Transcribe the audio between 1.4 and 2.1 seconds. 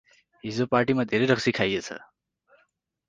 खाइएछ।